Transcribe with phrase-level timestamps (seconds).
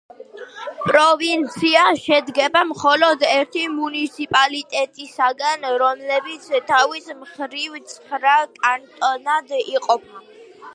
[0.85, 10.29] პროვინცია შედგება მხოლოდ ერთი მუნიციპალიტეტისაგან, რომლებიც თავის მხრივ ცხრა კანტონად იყოფა.